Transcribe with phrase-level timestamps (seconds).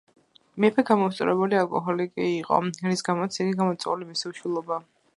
[0.63, 2.59] მეფე გამოუსწორებელი ალკოჰოლიკი იყო,
[2.89, 4.85] რის გამოც იყო გამოწვეული მისი უშვილობა.